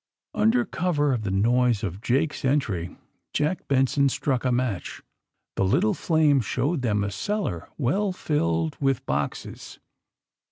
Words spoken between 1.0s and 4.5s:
of the noise of Jake's entry Jack Benson struck